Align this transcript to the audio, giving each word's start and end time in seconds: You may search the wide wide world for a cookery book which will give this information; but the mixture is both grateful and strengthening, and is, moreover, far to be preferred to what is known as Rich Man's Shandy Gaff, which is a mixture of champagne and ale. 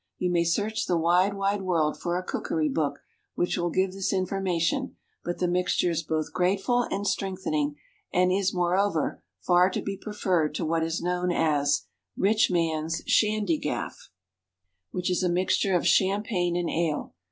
You 0.17 0.31
may 0.31 0.43
search 0.43 0.87
the 0.87 0.97
wide 0.97 1.35
wide 1.35 1.61
world 1.61 1.95
for 1.95 2.17
a 2.17 2.23
cookery 2.23 2.69
book 2.69 3.01
which 3.35 3.55
will 3.55 3.69
give 3.69 3.93
this 3.93 4.11
information; 4.11 4.95
but 5.23 5.37
the 5.37 5.47
mixture 5.47 5.91
is 5.91 6.01
both 6.01 6.33
grateful 6.33 6.81
and 6.89 7.05
strengthening, 7.05 7.75
and 8.11 8.31
is, 8.31 8.51
moreover, 8.51 9.21
far 9.41 9.69
to 9.69 9.79
be 9.79 9.95
preferred 9.95 10.55
to 10.55 10.65
what 10.65 10.81
is 10.83 11.03
known 11.03 11.31
as 11.31 11.85
Rich 12.17 12.49
Man's 12.49 13.03
Shandy 13.05 13.59
Gaff, 13.59 14.09
which 14.89 15.11
is 15.11 15.21
a 15.21 15.29
mixture 15.29 15.75
of 15.75 15.85
champagne 15.87 16.55
and 16.55 16.67
ale. 16.71 17.13